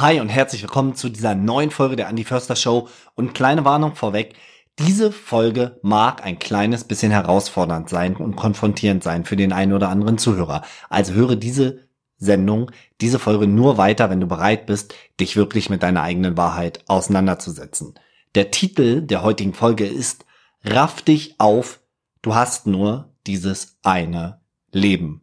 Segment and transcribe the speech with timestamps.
[0.00, 3.96] Hi und herzlich willkommen zu dieser neuen Folge der Andy Förster Show und kleine Warnung
[3.96, 4.36] vorweg.
[4.78, 9.88] Diese Folge mag ein kleines bisschen herausfordernd sein und konfrontierend sein für den einen oder
[9.88, 10.62] anderen Zuhörer.
[10.88, 11.80] Also höre diese
[12.16, 16.84] Sendung, diese Folge nur weiter, wenn du bereit bist, dich wirklich mit deiner eigenen Wahrheit
[16.86, 17.98] auseinanderzusetzen.
[18.36, 20.26] Der Titel der heutigen Folge ist
[20.62, 21.80] Raff dich auf,
[22.22, 25.22] du hast nur dieses eine Leben.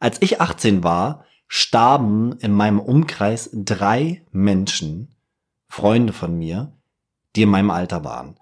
[0.00, 5.16] Als ich 18 war, starben in meinem Umkreis drei Menschen,
[5.66, 6.72] Freunde von mir,
[7.34, 8.38] die in meinem Alter waren.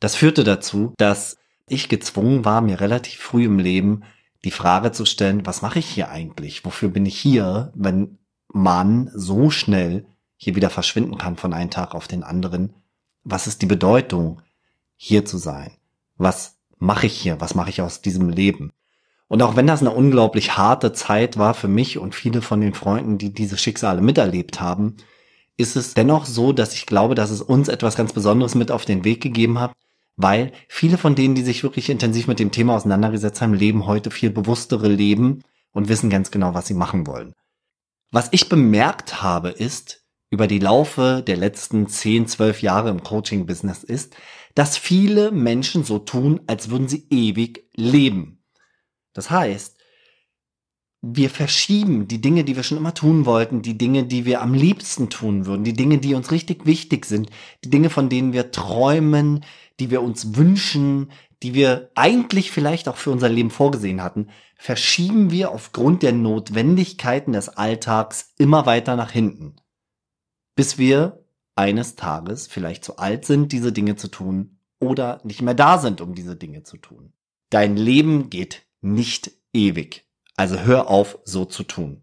[0.00, 4.02] Das führte dazu, dass ich gezwungen war, mir relativ früh im Leben
[4.44, 6.64] die Frage zu stellen, was mache ich hier eigentlich?
[6.64, 8.16] Wofür bin ich hier, wenn
[8.48, 10.06] man so schnell
[10.38, 12.72] hier wieder verschwinden kann von einem Tag auf den anderen?
[13.24, 14.40] Was ist die Bedeutung,
[14.96, 15.72] hier zu sein?
[16.16, 17.42] Was mache ich hier?
[17.42, 18.72] Was mache ich aus diesem Leben?
[19.28, 22.74] Und auch wenn das eine unglaublich harte Zeit war für mich und viele von den
[22.74, 24.96] Freunden, die diese Schicksale miterlebt haben,
[25.58, 28.84] ist es dennoch so, dass ich glaube, dass es uns etwas ganz Besonderes mit auf
[28.84, 29.72] den Weg gegeben hat,
[30.16, 34.10] weil viele von denen, die sich wirklich intensiv mit dem Thema auseinandergesetzt haben, leben heute
[34.10, 37.34] viel bewusstere Leben und wissen ganz genau, was sie machen wollen.
[38.10, 43.84] Was ich bemerkt habe, ist, über die Laufe der letzten 10, 12 Jahre im Coaching-Business
[43.84, 44.16] ist,
[44.54, 48.37] dass viele Menschen so tun, als würden sie ewig leben.
[49.18, 49.76] Das heißt,
[51.02, 54.54] wir verschieben die Dinge, die wir schon immer tun wollten, die Dinge, die wir am
[54.54, 57.28] liebsten tun würden, die Dinge, die uns richtig wichtig sind,
[57.64, 59.44] die Dinge, von denen wir träumen,
[59.80, 61.10] die wir uns wünschen,
[61.42, 67.32] die wir eigentlich vielleicht auch für unser Leben vorgesehen hatten, verschieben wir aufgrund der Notwendigkeiten
[67.32, 69.56] des Alltags immer weiter nach hinten,
[70.54, 71.24] bis wir
[71.56, 76.00] eines Tages vielleicht zu alt sind, diese Dinge zu tun oder nicht mehr da sind,
[76.00, 77.12] um diese Dinge zu tun.
[77.50, 80.06] Dein Leben geht nicht ewig.
[80.36, 82.02] Also hör auf, so zu tun.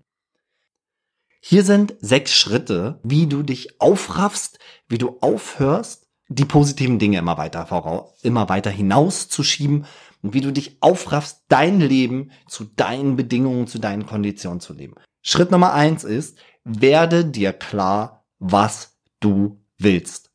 [1.41, 7.37] Hier sind sechs Schritte, wie du dich aufraffst, wie du aufhörst, die positiven Dinge immer
[7.37, 9.85] weiter voraus, immer weiter hinauszuschieben
[10.23, 14.95] und wie du dich aufraffst, dein Leben zu deinen Bedingungen, zu deinen Konditionen zu leben.
[15.21, 20.31] Schritt Nummer eins ist, werde dir klar, was du willst.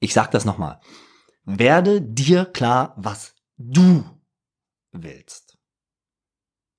[0.00, 0.80] Ich sag das nochmal.
[1.44, 4.04] Werde dir klar, was du
[4.94, 5.58] willst.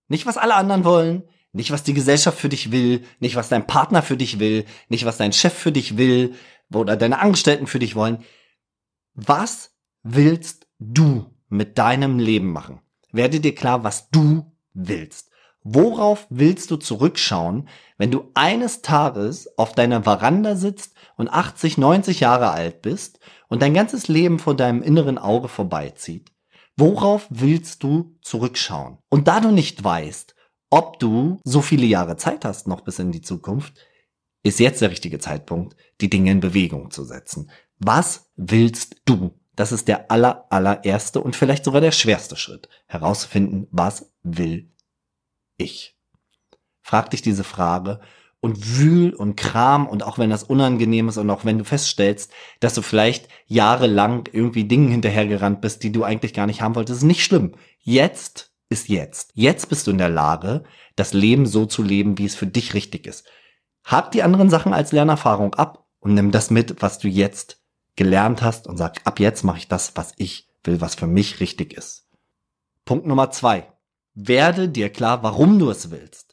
[0.08, 3.66] Nicht, was alle anderen wollen, nicht, was die Gesellschaft für dich will, nicht, was dein
[3.66, 6.36] Partner für dich will, nicht, was dein Chef für dich will
[6.74, 8.24] oder deine Angestellten für dich wollen.
[9.14, 12.82] Was willst du mit deinem Leben machen?
[13.12, 15.32] Werde dir klar, was du willst.
[15.64, 22.20] Worauf willst du zurückschauen, wenn du eines Tages auf deiner Veranda sitzt und 80, 90
[22.20, 26.35] Jahre alt bist und dein ganzes Leben vor deinem inneren Auge vorbeizieht?
[26.78, 28.98] Worauf willst du zurückschauen?
[29.10, 30.36] Und da du nicht weißt,
[30.70, 33.76] ob du so viele Jahre Zeit hast, noch bis in die Zukunft,
[34.44, 37.50] ist jetzt der richtige Zeitpunkt, die Dinge in Bewegung zu setzen.
[37.78, 39.40] Was willst du?
[39.56, 42.68] Das ist der aller, allererste und vielleicht sogar der schwerste Schritt.
[42.88, 44.70] Herausfinden, was will
[45.56, 45.98] ich?
[46.82, 48.02] Frag dich diese Frage
[48.40, 52.32] und wühl und kram und auch wenn das unangenehm ist und auch wenn du feststellst,
[52.60, 57.00] dass du vielleicht jahrelang irgendwie Dingen hinterhergerannt bist, die du eigentlich gar nicht haben wolltest,
[57.00, 57.56] ist nicht schlimm.
[57.80, 59.32] Jetzt ist jetzt.
[59.34, 60.64] Jetzt bist du in der Lage,
[60.96, 63.26] das Leben so zu leben, wie es für dich richtig ist.
[63.84, 67.62] Hab die anderen Sachen als Lernerfahrung ab und nimm das mit, was du jetzt
[67.96, 71.40] gelernt hast und sag, ab jetzt mache ich das, was ich will, was für mich
[71.40, 72.08] richtig ist.
[72.84, 73.72] Punkt Nummer zwei.
[74.14, 76.25] Werde dir klar, warum du es willst.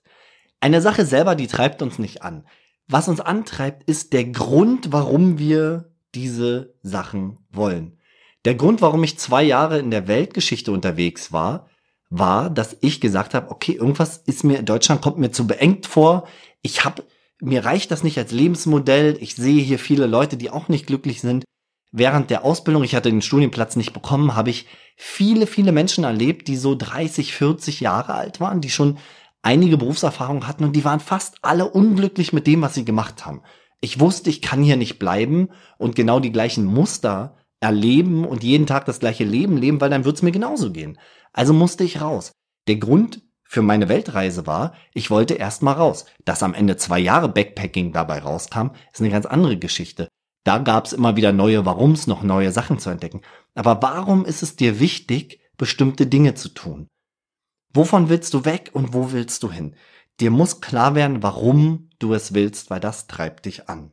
[0.62, 2.47] Eine Sache selber, die treibt uns nicht an.
[2.87, 7.99] Was uns antreibt, ist der Grund, warum wir diese Sachen wollen.
[8.45, 11.69] Der Grund, warum ich zwei Jahre in der Weltgeschichte unterwegs war,
[12.11, 15.87] war, dass ich gesagt habe, okay, irgendwas ist mir in Deutschland kommt mir zu beengt
[15.87, 16.28] vor.
[16.62, 17.03] Ich habe
[17.41, 19.19] mir reicht das nicht als Lebensmodell.
[19.21, 21.43] Ich sehe hier viele Leute, die auch nicht glücklich sind.
[21.91, 26.47] Während der Ausbildung, ich hatte den Studienplatz nicht bekommen, habe ich viele, viele Menschen erlebt,
[26.47, 28.99] die so 30, 40 Jahre alt waren, die schon
[29.43, 33.43] einige Berufserfahrung hatten und die waren fast alle unglücklich mit dem, was sie gemacht haben.
[33.81, 38.67] Ich wusste, ich kann hier nicht bleiben und genau die gleichen Muster erleben und jeden
[38.67, 40.99] Tag das gleiche Leben leben, weil dann wird's mir genauso gehen.
[41.33, 42.33] Also musste ich raus.
[42.69, 46.06] Der Grund für meine Weltreise war, ich wollte erst mal raus.
[46.25, 50.09] Dass am Ende zwei Jahre Backpacking dabei rauskam, ist eine ganz andere Geschichte.
[50.45, 53.21] Da gab's immer wieder neue Warums, noch neue Sachen zu entdecken.
[53.55, 56.88] Aber warum ist es dir wichtig, bestimmte Dinge zu tun?
[57.75, 59.75] Wovon willst du weg und wo willst du hin?
[60.21, 63.91] Dir muss klar werden, warum du es willst, weil das treibt dich an.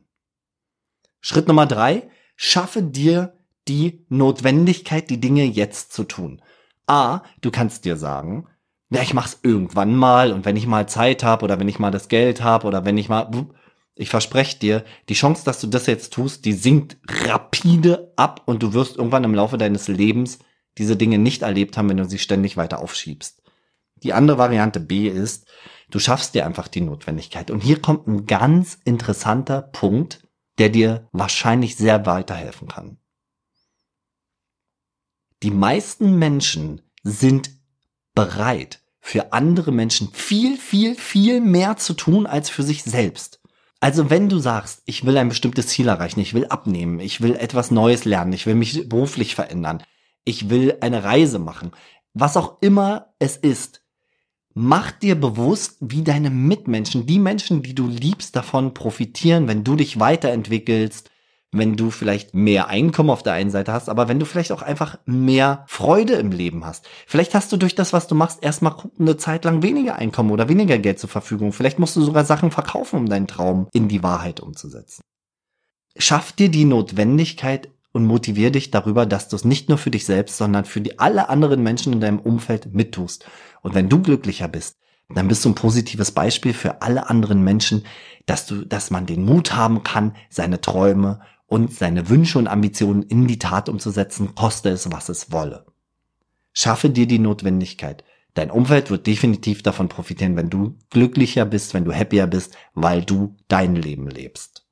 [1.20, 3.34] Schritt Nummer drei, schaffe dir
[3.68, 6.42] die Notwendigkeit, die Dinge jetzt zu tun.
[6.86, 8.46] A, du kannst dir sagen,
[8.90, 11.92] ja, ich mach's irgendwann mal und wenn ich mal Zeit habe oder wenn ich mal
[11.92, 13.30] das Geld habe oder wenn ich mal
[13.94, 18.62] Ich verspreche dir, die Chance, dass du das jetzt tust, die sinkt rapide ab und
[18.62, 20.40] du wirst irgendwann im Laufe deines Lebens
[20.78, 23.39] diese Dinge nicht erlebt haben, wenn du sie ständig weiter aufschiebst.
[24.02, 25.46] Die andere Variante B ist,
[25.90, 27.50] du schaffst dir einfach die Notwendigkeit.
[27.50, 30.26] Und hier kommt ein ganz interessanter Punkt,
[30.58, 32.98] der dir wahrscheinlich sehr weiterhelfen kann.
[35.42, 37.50] Die meisten Menschen sind
[38.14, 43.40] bereit, für andere Menschen viel, viel, viel mehr zu tun als für sich selbst.
[43.80, 47.34] Also wenn du sagst, ich will ein bestimmtes Ziel erreichen, ich will abnehmen, ich will
[47.34, 49.82] etwas Neues lernen, ich will mich beruflich verändern,
[50.24, 51.72] ich will eine Reise machen,
[52.12, 53.79] was auch immer es ist,
[54.60, 59.74] mach dir bewusst, wie deine Mitmenschen, die Menschen, die du liebst, davon profitieren, wenn du
[59.74, 61.10] dich weiterentwickelst,
[61.52, 64.62] wenn du vielleicht mehr Einkommen auf der einen Seite hast, aber wenn du vielleicht auch
[64.62, 66.86] einfach mehr Freude im Leben hast.
[67.06, 70.48] Vielleicht hast du durch das, was du machst, erstmal eine Zeit lang weniger Einkommen oder
[70.48, 71.52] weniger Geld zur Verfügung.
[71.52, 75.02] Vielleicht musst du sogar Sachen verkaufen, um deinen Traum in die Wahrheit umzusetzen.
[75.96, 80.04] Schaff dir die Notwendigkeit und motivier dich darüber, dass du es nicht nur für dich
[80.04, 83.26] selbst, sondern für die alle anderen Menschen in deinem Umfeld mittust.
[83.62, 84.78] Und wenn du glücklicher bist,
[85.08, 87.84] dann bist du ein positives Beispiel für alle anderen Menschen,
[88.26, 93.02] dass du, dass man den Mut haben kann, seine Träume und seine Wünsche und Ambitionen
[93.02, 95.66] in die Tat umzusetzen, koste es, was es wolle.
[96.52, 98.04] Schaffe dir die Notwendigkeit.
[98.34, 103.04] Dein Umfeld wird definitiv davon profitieren, wenn du glücklicher bist, wenn du happier bist, weil
[103.04, 104.64] du dein Leben lebst.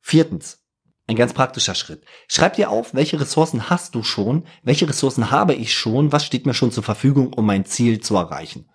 [0.00, 0.64] Viertens.
[1.08, 2.04] Ein ganz praktischer Schritt.
[2.28, 6.44] Schreib dir auf, welche Ressourcen hast du schon, welche Ressourcen habe ich schon, was steht
[6.44, 8.68] mir schon zur Verfügung, um mein Ziel zu erreichen.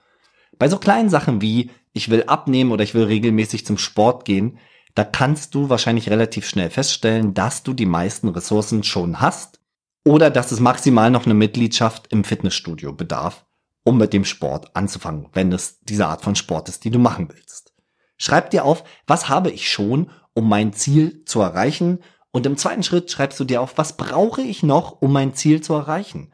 [0.58, 4.58] Bei so kleinen Sachen wie, ich will abnehmen oder ich will regelmäßig zum Sport gehen,
[4.96, 9.60] da kannst du wahrscheinlich relativ schnell feststellen, dass du die meisten Ressourcen schon hast
[10.04, 13.46] oder dass es maximal noch eine Mitgliedschaft im Fitnessstudio bedarf,
[13.84, 17.30] um mit dem Sport anzufangen, wenn es diese Art von Sport ist, die du machen
[17.32, 17.74] willst.
[18.18, 22.00] Schreib dir auf, was habe ich schon, um mein Ziel zu erreichen
[22.34, 25.62] und im zweiten Schritt schreibst du dir auf, was brauche ich noch, um mein Ziel
[25.62, 26.34] zu erreichen.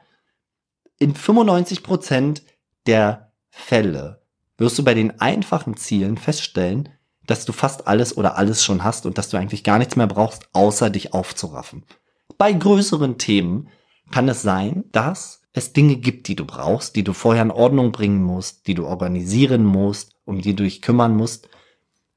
[0.98, 2.42] In 95 Prozent
[2.88, 4.22] der Fälle
[4.58, 6.90] wirst du bei den einfachen Zielen feststellen,
[7.28, 10.08] dass du fast alles oder alles schon hast und dass du eigentlich gar nichts mehr
[10.08, 11.86] brauchst, außer dich aufzuraffen.
[12.38, 13.68] Bei größeren Themen
[14.10, 17.92] kann es sein, dass es Dinge gibt, die du brauchst, die du vorher in Ordnung
[17.92, 21.50] bringen musst, die du organisieren musst, um die du dich kümmern musst.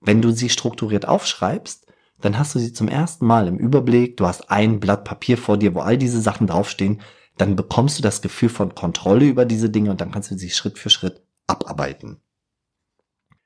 [0.01, 1.92] Wenn du sie strukturiert aufschreibst,
[2.25, 5.59] dann hast du sie zum ersten Mal im Überblick, du hast ein Blatt Papier vor
[5.59, 7.01] dir, wo all diese Sachen draufstehen,
[7.37, 10.51] dann bekommst du das Gefühl von Kontrolle über diese Dinge und dann kannst du sie
[10.51, 12.21] Schritt für Schritt abarbeiten.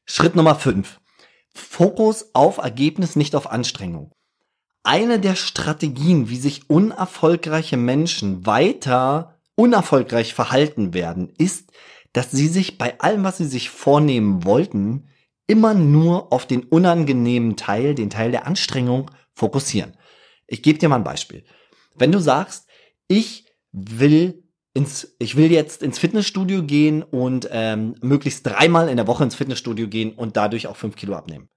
[0.05, 1.00] Schritt Nummer 5.
[1.55, 4.12] Fokus auf Ergebnis, nicht auf Anstrengung.
[4.82, 11.73] Eine der Strategien, wie sich unerfolgreiche Menschen weiter unerfolgreich verhalten werden, ist,
[12.12, 15.08] dass sie sich bei allem, was sie sich vornehmen wollten,
[15.46, 19.96] immer nur auf den unangenehmen Teil, den Teil der Anstrengung fokussieren.
[20.46, 21.44] Ich gebe dir mal ein Beispiel.
[21.94, 22.66] Wenn du sagst,
[23.08, 24.44] ich will
[24.75, 29.34] ins, ich will jetzt ins Fitnessstudio gehen und ähm, möglichst dreimal in der Woche ins
[29.34, 31.49] Fitnessstudio gehen und dadurch auch fünf Kilo abnehmen.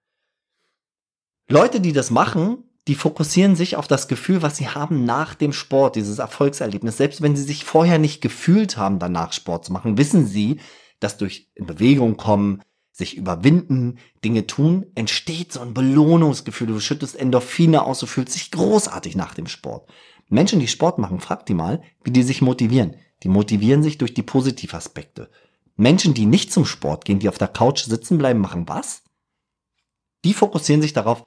[1.50, 5.52] Leute, die das machen, die fokussieren sich auf das Gefühl, was sie haben nach dem
[5.52, 6.98] Sport, dieses Erfolgserlebnis.
[6.98, 10.60] Selbst wenn sie sich vorher nicht gefühlt haben, danach Sport zu machen, wissen sie,
[11.00, 12.62] dass durch in Bewegung kommen,
[13.00, 16.68] sich überwinden, Dinge tun, entsteht so ein Belohnungsgefühl.
[16.68, 19.90] Du schüttest Endorphine aus, du fühlst dich großartig nach dem Sport.
[20.28, 22.96] Menschen, die Sport machen, frag die mal, wie die sich motivieren.
[23.24, 25.32] Die motivieren sich durch die Positivaspekte.
[25.76, 29.02] Menschen, die nicht zum Sport gehen, die auf der Couch sitzen bleiben, machen was?
[30.24, 31.26] Die fokussieren sich darauf,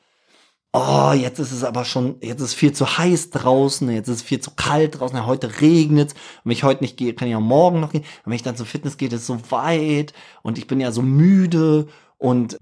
[0.73, 4.41] oh, jetzt ist es aber schon, jetzt ist viel zu heiß draußen, jetzt ist viel
[4.41, 6.15] zu kalt draußen, ja, heute regnet.
[6.45, 8.03] Wenn ich heute nicht gehe, kann ich auch morgen noch gehen.
[8.03, 10.91] Und wenn ich dann zum Fitness gehe, ist es so weit und ich bin ja
[10.93, 11.89] so müde
[12.19, 12.59] und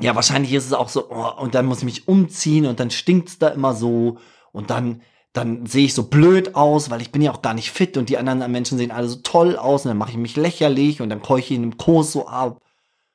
[0.00, 2.90] ja, wahrscheinlich ist es auch so, oh, und dann muss ich mich umziehen und dann
[2.90, 4.18] stinkt's da immer so
[4.52, 5.02] und dann
[5.34, 8.08] dann sehe ich so blöd aus, weil ich bin ja auch gar nicht fit und
[8.08, 11.10] die anderen Menschen sehen alle so toll aus und dann mache ich mich lächerlich und
[11.10, 12.60] dann keuche ich in dem Kurs so ab.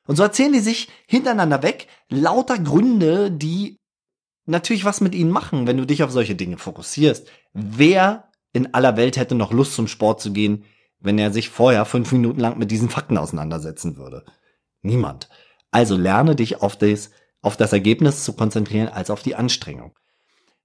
[0.06, 3.79] Und so erzählen die sich hintereinander weg lauter Gründe, die
[4.46, 7.28] natürlich was mit ihnen machen, wenn du dich auf solche Dinge fokussierst.
[7.52, 10.64] Wer in aller Welt hätte noch Lust zum Sport zu gehen,
[10.98, 14.24] wenn er sich vorher fünf Minuten lang mit diesen Fakten auseinandersetzen würde?
[14.82, 15.28] Niemand.
[15.70, 17.10] Also lerne dich auf das,
[17.42, 19.92] auf das Ergebnis zu konzentrieren als auf die Anstrengung.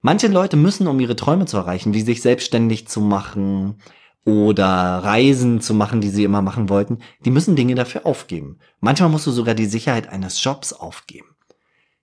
[0.00, 3.80] Manche Leute müssen, um ihre Träume zu erreichen, wie sich selbstständig zu machen
[4.24, 8.58] oder Reisen zu machen, die sie immer machen wollten, die müssen Dinge dafür aufgeben.
[8.80, 11.36] Manchmal musst du sogar die Sicherheit eines Jobs aufgeben.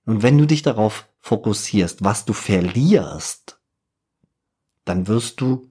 [0.05, 3.57] Und wenn du dich darauf fokussierst, was du verlierst,
[4.83, 5.69] dann wirst du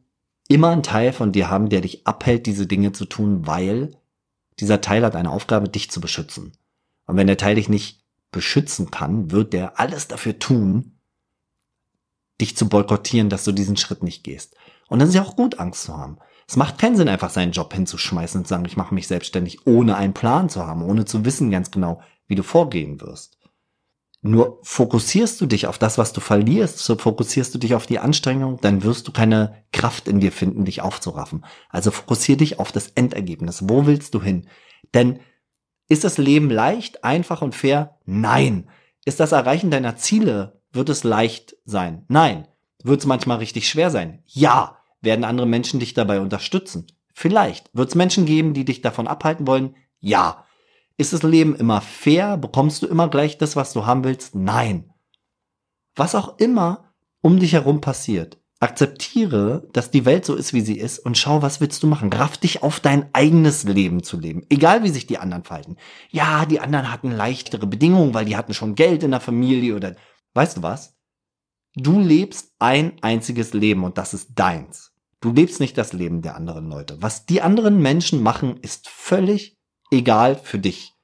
[0.49, 3.95] immer einen Teil von dir haben, der dich abhält, diese Dinge zu tun, weil
[4.59, 6.53] dieser Teil hat eine Aufgabe, dich zu beschützen.
[7.07, 10.99] Und wenn der Teil dich nicht beschützen kann, wird der alles dafür tun,
[12.41, 14.57] dich zu boykottieren, dass du diesen Schritt nicht gehst.
[14.89, 16.17] Und dann ist ja auch gut, Angst zu haben.
[16.49, 19.67] Es macht keinen Sinn, einfach seinen Job hinzuschmeißen und zu sagen, ich mache mich selbstständig,
[19.67, 23.37] ohne einen Plan zu haben, ohne zu wissen ganz genau, wie du vorgehen wirst.
[24.25, 27.99] Nur fokussierst du dich auf das, was du verlierst, so fokussierst du dich auf die
[27.99, 31.45] Anstrengung, dann wirst du keine Kraft in dir finden, dich aufzuraffen.
[31.71, 33.69] Also fokussier dich auf das Endergebnis.
[33.69, 34.47] Wo willst du hin?
[34.95, 35.19] Denn
[35.89, 37.99] ist das Leben leicht, einfach und fair?
[38.07, 38.69] Nein.
[39.05, 42.05] Ist das Erreichen deiner Ziele, wird es leicht sein?
[42.07, 42.47] Nein.
[42.85, 44.23] Wird es manchmal richtig schwer sein?
[44.27, 44.79] Ja.
[45.01, 46.87] Werden andere Menschen dich dabei unterstützen?
[47.13, 47.71] Vielleicht.
[47.75, 49.75] Wird es Menschen geben, die dich davon abhalten wollen?
[49.99, 50.45] Ja.
[50.97, 52.37] Ist das Leben immer fair?
[52.37, 54.35] Bekommst du immer gleich das, was du haben willst?
[54.35, 54.93] Nein.
[55.95, 60.79] Was auch immer um dich herum passiert, akzeptiere, dass die Welt so ist, wie sie
[60.79, 62.13] ist und schau, was willst du machen.
[62.13, 64.47] Raff dich auf dein eigenes Leben zu leben.
[64.51, 65.77] Egal, wie sich die anderen verhalten.
[66.11, 69.97] Ja, die anderen hatten leichtere Bedingungen, weil die hatten schon Geld in der Familie oder,
[70.35, 70.97] weißt du was?
[71.75, 74.93] Du lebst ein einziges Leben und das ist deins.
[75.21, 77.01] Du lebst nicht das Leben der anderen Leute.
[77.01, 79.59] Was die anderen Menschen machen, ist völlig
[79.93, 80.95] egal für dich.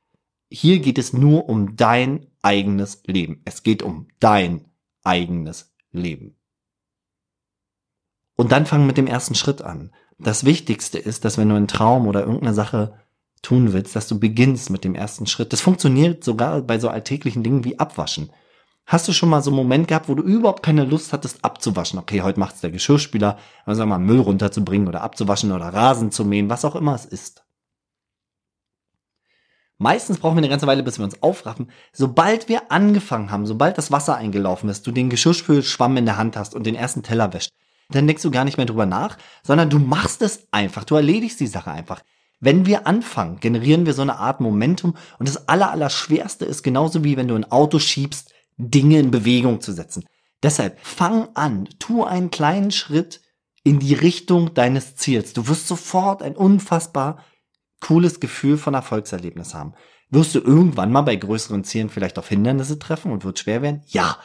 [0.51, 3.43] Hier geht es nur um dein eigenes Leben.
[3.45, 4.65] Es geht um dein
[5.05, 6.37] eigenes Leben.
[8.37, 9.93] Und dann fang mit dem ersten Schritt an.
[10.19, 12.99] Das Wichtigste ist, dass wenn du einen Traum oder irgendeine Sache
[13.43, 15.53] tun willst, dass du beginnst mit dem ersten Schritt.
[15.53, 18.31] Das funktioniert sogar bei so alltäglichen Dingen wie Abwaschen.
[18.87, 21.99] Hast du schon mal so einen Moment gehabt, wo du überhaupt keine Lust hattest abzuwaschen?
[21.99, 26.49] Okay, heute macht's der Geschirrspüler, also mal Müll runterzubringen oder abzuwaschen oder Rasen zu mähen,
[26.49, 27.45] was auch immer es ist.
[29.79, 31.71] Meistens brauchen wir eine ganze Weile, bis wir uns aufraffen.
[31.93, 36.37] Sobald wir angefangen haben, sobald das Wasser eingelaufen ist, du den Geschirrspülschwamm in der Hand
[36.37, 37.51] hast und den ersten Teller wäscht,
[37.91, 41.39] dann denkst du gar nicht mehr drüber nach, sondern du machst es einfach, du erledigst
[41.39, 42.03] die Sache einfach.
[42.41, 47.17] Wenn wir anfangen, generieren wir so eine Art Momentum und das Allerallerschwerste ist genauso wie
[47.17, 50.05] wenn du ein Auto schiebst, Dinge in Bewegung zu setzen.
[50.43, 53.21] Deshalb fang an, tu einen kleinen Schritt
[53.65, 55.33] in die Richtung deines Ziels.
[55.33, 57.25] Du wirst sofort ein unfassbar
[57.81, 59.75] cooles Gefühl von Erfolgserlebnis haben.
[60.11, 63.83] Wirst du irgendwann mal bei größeren Zielen vielleicht auf Hindernisse treffen und wird schwer werden?
[63.87, 64.19] Ja.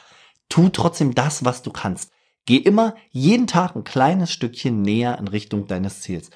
[0.49, 2.11] Tu trotzdem das, was du kannst.
[2.45, 6.29] Geh immer jeden Tag ein kleines Stückchen näher in Richtung deines Ziels.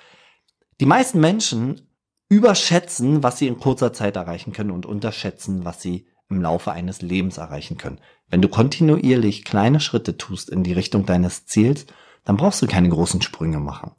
[0.79, 1.89] Die meisten Menschen
[2.29, 7.01] überschätzen, was sie in kurzer Zeit erreichen können und unterschätzen, was sie im Laufe eines
[7.01, 7.99] Lebens erreichen können.
[8.27, 11.85] Wenn du kontinuierlich kleine Schritte tust in die Richtung deines Ziels,
[12.25, 13.91] dann brauchst du keine großen Sprünge machen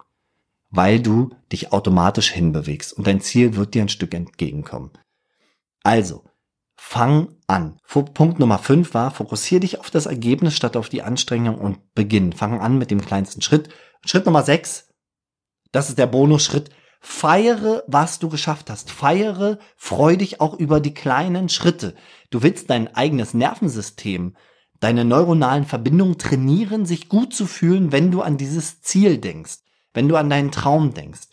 [0.71, 4.91] weil du dich automatisch hinbewegst und dein Ziel wird dir ein Stück entgegenkommen.
[5.83, 6.25] Also,
[6.77, 7.81] fang an.
[7.87, 12.33] Punkt Nummer 5 war, fokussiere dich auf das Ergebnis statt auf die Anstrengung und beginn.
[12.33, 13.71] Fang an mit dem kleinsten Schritt.
[14.05, 14.89] Schritt Nummer 6,
[15.73, 16.71] das ist der Bonusschritt.
[17.01, 18.91] Feiere, was du geschafft hast.
[18.91, 21.95] Feiere, freu dich auch über die kleinen Schritte.
[22.31, 24.37] Du willst dein eigenes Nervensystem,
[24.81, 29.59] deine neuronalen Verbindungen trainieren, sich gut zu fühlen, wenn du an dieses Ziel denkst
[29.99, 31.27] wenn du an deinen Traum denkst,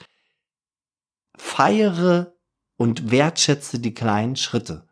[1.38, 2.34] feiere
[2.78, 4.88] und wertschätze die kleinen Schritte.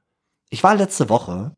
[0.51, 1.57] Ich war letzte Woche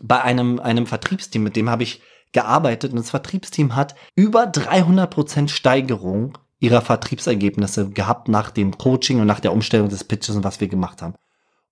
[0.00, 2.00] bei einem, einem Vertriebsteam, mit dem habe ich
[2.32, 9.20] gearbeitet und das Vertriebsteam hat über 300 Prozent Steigerung ihrer Vertriebsergebnisse gehabt nach dem Coaching
[9.20, 11.16] und nach der Umstellung des Pitches und was wir gemacht haben.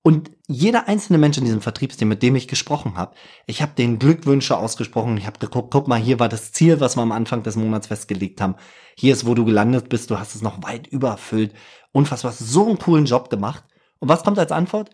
[0.07, 3.17] Und jeder einzelne Mensch in diesem Vertriebsteam, mit dem ich gesprochen habe,
[3.49, 6.97] ich habe den Glückwünsche ausgesprochen, ich habe geguckt, guck mal, hier war das Ziel, was
[6.97, 8.55] wir am Anfang des Monats festgelegt haben.
[8.97, 11.55] Hier ist, wo du gelandet bist, du hast es noch weit übererfüllt.
[11.91, 13.65] Unfassbar, hast so einen coolen Job gemacht.
[13.99, 14.91] Und was kommt als Antwort?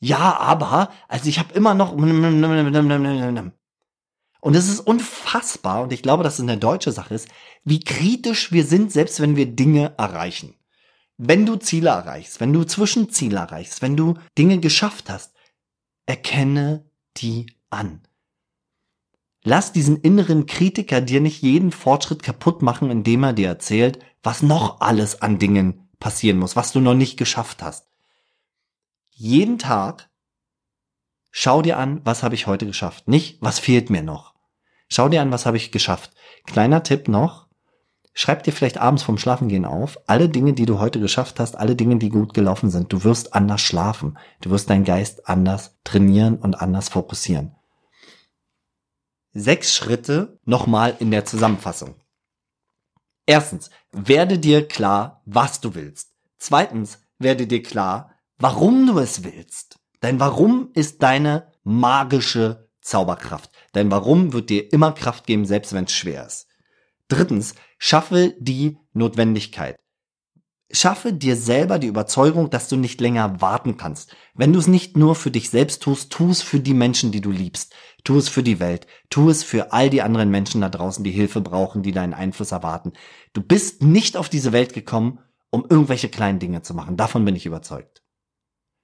[0.00, 1.92] Ja, aber, also ich habe immer noch.
[1.92, 2.16] Und
[4.56, 7.28] es ist unfassbar, und ich glaube, dass es eine deutsche Sache ist,
[7.62, 10.57] wie kritisch wir sind, selbst wenn wir Dinge erreichen.
[11.18, 15.34] Wenn du Ziele erreichst, wenn du Zwischenziele erreichst, wenn du Dinge geschafft hast,
[16.06, 18.02] erkenne die an.
[19.42, 24.42] Lass diesen inneren Kritiker dir nicht jeden Fortschritt kaputt machen, indem er dir erzählt, was
[24.42, 27.88] noch alles an Dingen passieren muss, was du noch nicht geschafft hast.
[29.10, 30.08] Jeden Tag
[31.32, 34.34] schau dir an, was habe ich heute geschafft, nicht was fehlt mir noch.
[34.88, 36.12] Schau dir an, was habe ich geschafft.
[36.44, 37.47] Kleiner Tipp noch,
[38.20, 41.76] Schreib dir vielleicht abends vom Schlafengehen auf, alle Dinge, die du heute geschafft hast, alle
[41.76, 42.92] Dinge, die gut gelaufen sind.
[42.92, 44.18] Du wirst anders schlafen.
[44.40, 47.54] Du wirst deinen Geist anders trainieren und anders fokussieren.
[49.34, 51.94] Sechs Schritte nochmal in der Zusammenfassung.
[53.24, 56.10] Erstens, werde dir klar, was du willst.
[56.38, 59.78] Zweitens, werde dir klar, warum du es willst.
[60.00, 63.52] Dein Warum ist deine magische Zauberkraft.
[63.74, 66.47] Dein Warum wird dir immer Kraft geben, selbst wenn es schwer ist.
[67.08, 69.76] Drittens, schaffe die Notwendigkeit.
[70.70, 74.14] Schaffe dir selber die Überzeugung, dass du nicht länger warten kannst.
[74.34, 77.22] Wenn du es nicht nur für dich selbst tust, tu es für die Menschen, die
[77.22, 77.74] du liebst.
[78.04, 78.86] Tu es für die Welt.
[79.08, 82.52] Tu es für all die anderen Menschen da draußen, die Hilfe brauchen, die deinen Einfluss
[82.52, 82.92] erwarten.
[83.32, 86.98] Du bist nicht auf diese Welt gekommen, um irgendwelche kleinen Dinge zu machen.
[86.98, 88.02] Davon bin ich überzeugt.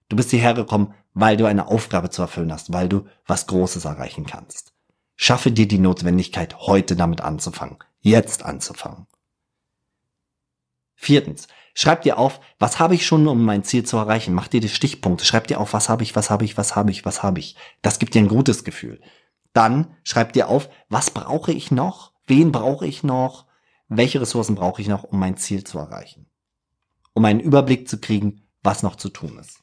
[0.08, 3.84] Du bist hierher gekommen, weil du eine Aufgabe zu erfüllen hast, weil du was Großes
[3.84, 4.72] erreichen kannst.
[5.16, 7.76] Schaffe dir die Notwendigkeit, heute damit anzufangen.
[8.04, 9.06] Jetzt anzufangen.
[10.94, 14.34] Viertens, schreib dir auf, was habe ich schon, um mein Ziel zu erreichen.
[14.34, 15.24] Mach dir die Stichpunkte.
[15.24, 17.56] Schreib dir auf, was habe ich, was habe ich, was habe ich, was habe ich.
[17.80, 19.00] Das gibt dir ein gutes Gefühl.
[19.54, 22.12] Dann schreib dir auf, was brauche ich noch?
[22.26, 23.46] Wen brauche ich noch?
[23.88, 26.26] Welche Ressourcen brauche ich noch, um mein Ziel zu erreichen?
[27.14, 29.60] Um einen Überblick zu kriegen, was noch zu tun ist.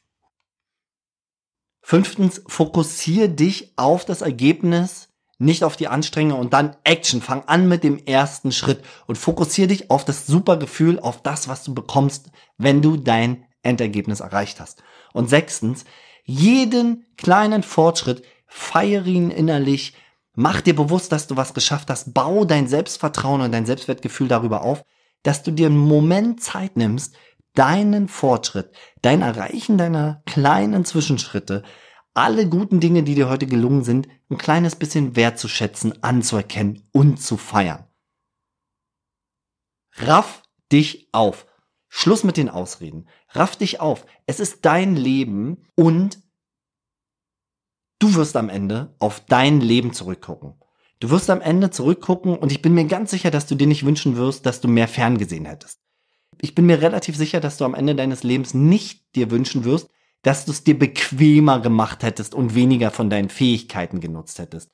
[1.80, 5.11] Fünftens, fokussiere dich auf das Ergebnis
[5.42, 7.20] nicht auf die Anstrengung und dann Action.
[7.20, 11.48] Fang an mit dem ersten Schritt und fokussiere dich auf das super Gefühl, auf das,
[11.48, 14.82] was du bekommst, wenn du dein Endergebnis erreicht hast.
[15.12, 15.84] Und sechstens,
[16.24, 19.94] jeden kleinen Fortschritt feiere ihn innerlich,
[20.34, 24.62] mach dir bewusst, dass du was geschafft hast, bau dein Selbstvertrauen und dein Selbstwertgefühl darüber
[24.62, 24.84] auf,
[25.22, 27.14] dass du dir einen Moment Zeit nimmst,
[27.54, 28.70] deinen Fortschritt,
[29.02, 31.62] dein Erreichen deiner kleinen Zwischenschritte
[32.14, 37.36] alle guten Dinge, die dir heute gelungen sind, ein kleines bisschen wertzuschätzen, anzuerkennen und zu
[37.36, 37.84] feiern.
[39.96, 41.46] Raff dich auf.
[41.88, 43.06] Schluss mit den Ausreden.
[43.30, 44.06] Raff dich auf.
[44.26, 46.22] Es ist dein Leben und
[47.98, 50.54] du wirst am Ende auf dein Leben zurückgucken.
[51.00, 53.84] Du wirst am Ende zurückgucken und ich bin mir ganz sicher, dass du dir nicht
[53.84, 55.80] wünschen wirst, dass du mehr ferngesehen hättest.
[56.40, 59.90] Ich bin mir relativ sicher, dass du am Ende deines Lebens nicht dir wünschen wirst,
[60.22, 64.70] dass du es dir bequemer gemacht hättest und weniger von deinen Fähigkeiten genutzt hättest.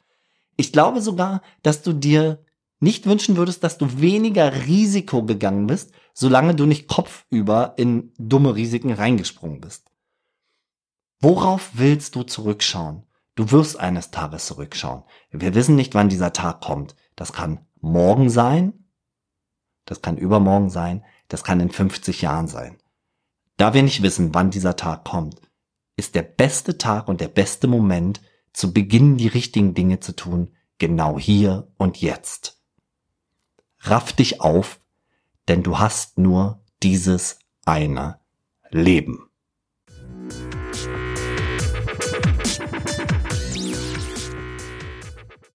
[0.56, 2.44] Ich glaube sogar, dass du dir
[2.80, 8.54] nicht wünschen würdest, dass du weniger Risiko gegangen bist, solange du nicht kopfüber in dumme
[8.54, 9.90] Risiken reingesprungen bist.
[11.20, 13.04] Worauf willst du zurückschauen?
[13.34, 15.04] Du wirst eines Tages zurückschauen.
[15.30, 16.94] Wir wissen nicht, wann dieser Tag kommt.
[17.16, 18.84] Das kann morgen sein,
[19.84, 22.78] das kann übermorgen sein, das kann in 50 Jahren sein.
[23.56, 25.40] Da wir nicht wissen, wann dieser Tag kommt,
[25.98, 30.54] ist der beste Tag und der beste Moment, zu Beginn die richtigen Dinge zu tun,
[30.78, 32.62] genau hier und jetzt.
[33.80, 34.80] Raff dich auf,
[35.48, 38.20] denn du hast nur dieses eine
[38.70, 39.27] Leben.